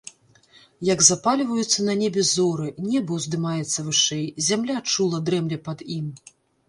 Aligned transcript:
Як 0.93 1.03
запальваюцца 1.09 1.79
на 1.89 1.93
небе 2.01 2.23
зоры, 2.29 2.67
неба 2.87 3.11
ўздымаецца 3.19 3.79
вышэй, 3.91 4.25
зямля 4.47 4.77
чула 4.95 5.17
дрэмле 5.29 5.57
пад 5.69 5.85
ім. 5.99 6.09